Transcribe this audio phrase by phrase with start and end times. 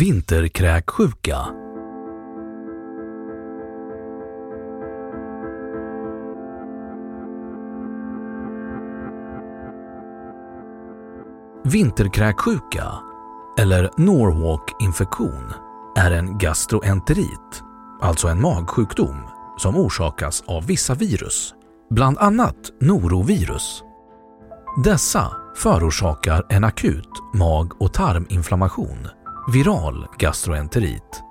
[0.00, 1.38] Vinterkräksjuka
[11.64, 12.92] Vinterkräksjuka,
[13.58, 15.52] eller Norwalk-infektion,
[15.96, 17.62] är en gastroenterit,
[18.00, 19.16] alltså en magsjukdom
[19.58, 21.54] som orsakas av vissa virus,
[21.90, 23.82] bland annat norovirus.
[24.84, 29.08] Dessa förorsakar en akut mag- och tarminflammation,
[29.48, 31.22] viral gastroenterit.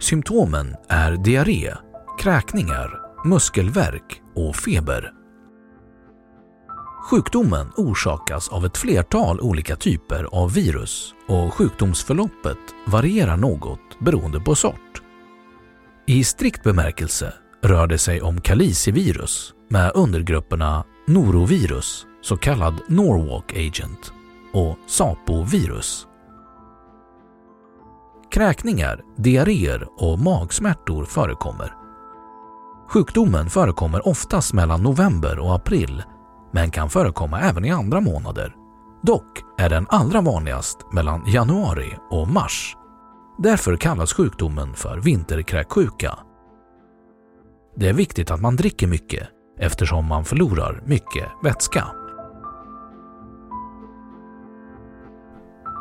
[0.00, 1.74] Symptomen är diarré,
[2.18, 5.12] kräkningar, muskelvärk och feber.
[7.10, 14.54] Sjukdomen orsakas av ett flertal olika typer av virus och sjukdomsförloppet varierar något beroende på
[14.54, 15.02] sort.
[16.06, 24.12] I strikt bemärkelse rör det sig om kalicivirus med undergrupperna norovirus, så kallad Norwalk agent,
[24.52, 26.06] och sapovirus.
[28.30, 31.74] Kräkningar, diarréer och magsmärtor förekommer.
[32.88, 36.02] Sjukdomen förekommer oftast mellan november och april
[36.52, 38.54] men kan förekomma även i andra månader.
[39.02, 42.76] Dock är den allra vanligast mellan januari och mars.
[43.38, 46.18] Därför kallas sjukdomen för vinterkräksjuka.
[47.76, 51.84] Det är viktigt att man dricker mycket eftersom man förlorar mycket vätska.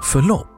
[0.04, 0.55] Förlopp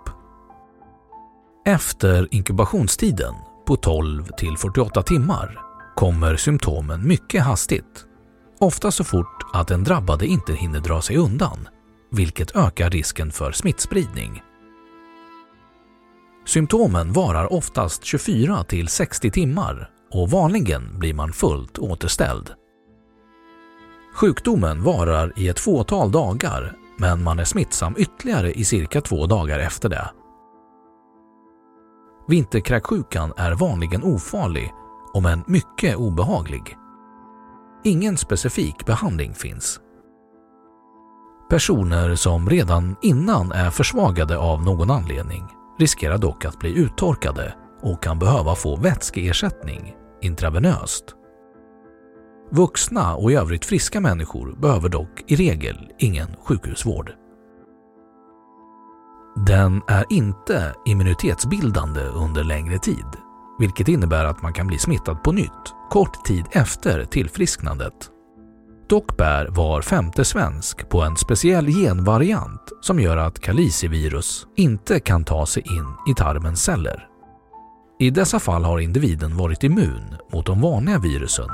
[1.67, 3.33] efter inkubationstiden
[3.65, 5.59] på 12 till 48 timmar
[5.95, 8.05] kommer symptomen mycket hastigt.
[8.59, 11.67] Ofta så fort att den drabbade inte hinner dra sig undan,
[12.11, 14.41] vilket ökar risken för smittspridning.
[16.45, 22.51] Symptomen varar oftast 24 till 60 timmar och vanligen blir man fullt återställd.
[24.15, 29.59] Sjukdomen varar i ett fåtal dagar men man är smittsam ytterligare i cirka två dagar
[29.59, 30.09] efter det.
[32.27, 34.73] Vinterkräksjukan är vanligen ofarlig
[35.13, 36.77] om än mycket obehaglig.
[37.83, 39.79] Ingen specifik behandling finns.
[41.49, 45.43] Personer som redan innan är försvagade av någon anledning
[45.79, 51.03] riskerar dock att bli uttorkade och kan behöva få vätskeersättning intravenöst.
[52.51, 57.11] Vuxna och i övrigt friska människor behöver dock i regel ingen sjukhusvård.
[59.45, 63.05] Den är inte immunitetsbildande under längre tid,
[63.59, 67.93] vilket innebär att man kan bli smittad på nytt kort tid efter tillfrisknandet.
[68.89, 75.23] Dock bär var femte svensk på en speciell genvariant som gör att kalicivirus inte kan
[75.23, 77.07] ta sig in i tarmens celler.
[77.99, 81.49] I dessa fall har individen varit immun mot de vanliga virusen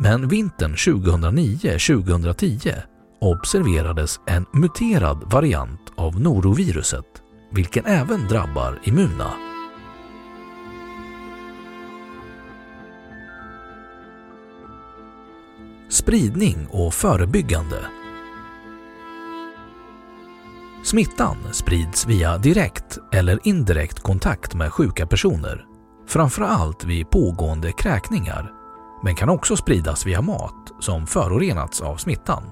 [0.00, 2.82] men vintern 2009-2010
[3.20, 7.06] observerades en muterad variant av noroviruset,
[7.50, 9.32] vilken även drabbar immuna.
[15.88, 17.86] Spridning och förebyggande
[20.82, 25.66] Smittan sprids via direkt eller indirekt kontakt med sjuka personer,
[26.08, 28.52] framförallt vid pågående kräkningar,
[29.02, 32.42] men kan också spridas via mat som förorenats av smittan.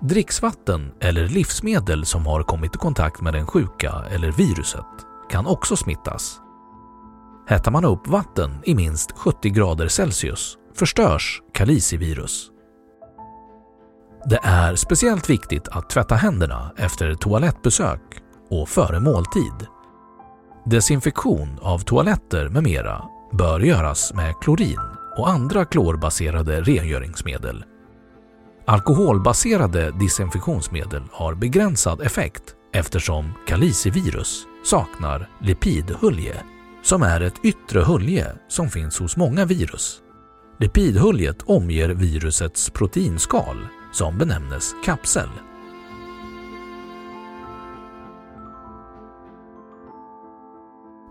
[0.00, 4.86] Dricksvatten eller livsmedel som har kommit i kontakt med den sjuka eller viruset
[5.30, 6.40] kan också smittas.
[7.48, 12.50] Hettar man upp vatten i minst 70 grader Celsius förstörs kalicivirus.
[14.24, 18.00] Det är speciellt viktigt att tvätta händerna efter toalettbesök
[18.50, 19.66] och före måltid.
[20.64, 24.80] Desinfektion av toaletter med mera bör göras med klorin
[25.16, 27.64] och andra klorbaserade rengöringsmedel.
[28.68, 32.42] Alkoholbaserade desinfektionsmedel har begränsad effekt
[32.72, 36.42] eftersom kalicivirus saknar lipidhölje
[36.82, 40.00] som är ett yttre hölje som finns hos många virus.
[40.60, 45.28] Lipidhöljet omger virusets proteinskal som benämnes kapsel.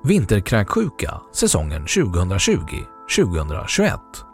[0.03, 4.26] Vinterkräksjuka säsongen 2020-2021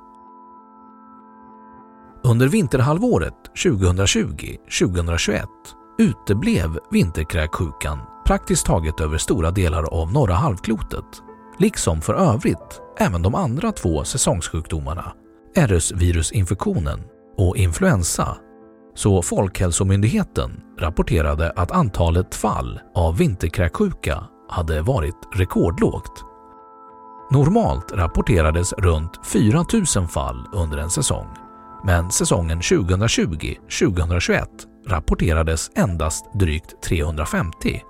[2.25, 3.33] under vinterhalvåret
[3.63, 5.45] 2020-2021
[5.97, 11.05] uteblev vinterkräksjukan praktiskt taget över stora delar av norra halvklotet,
[11.57, 15.13] liksom för övrigt även de andra två säsongssjukdomarna,
[15.55, 16.99] RS-virusinfektionen
[17.37, 18.37] och influensa,
[18.95, 26.23] så Folkhälsomyndigheten rapporterade att antalet fall av vinterkräksjuka hade varit rekordlågt.
[27.31, 29.65] Normalt rapporterades runt 4
[29.95, 31.27] 000 fall under en säsong,
[31.85, 34.45] men säsongen 2020-2021
[34.87, 37.81] rapporterades endast drygt 350.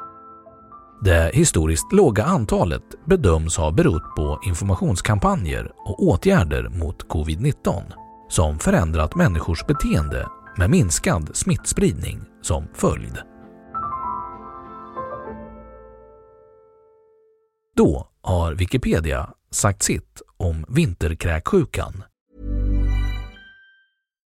[1.03, 7.81] Det historiskt låga antalet bedöms ha berott på informationskampanjer och åtgärder mot covid-19
[8.29, 13.17] som förändrat människors beteende med minskad smittspridning som följd.
[17.75, 22.03] Då har Wikipedia sagt sitt om vinterkräksjukan.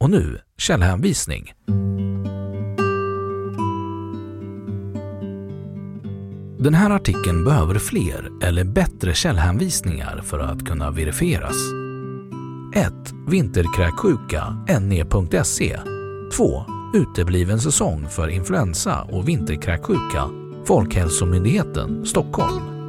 [0.00, 1.52] Och nu källhänvisning.
[6.58, 11.56] Den här artikeln behöver fler eller bättre källhänvisningar för att kunna verifieras.
[12.74, 12.92] 1.
[13.28, 15.80] Vinterkräksjuka ne.se
[16.36, 16.64] 2.
[16.94, 20.28] Utebliven säsong för influensa och vinterkräksjuka
[20.66, 22.80] Folkhälsomyndigheten, Stockholm